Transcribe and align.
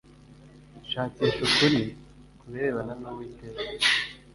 Shakisha 0.89 1.41
ukuri 1.47 1.81
ku 2.39 2.45
birebana 2.51 2.93
n 3.01 3.03
uwiteka 3.09 3.63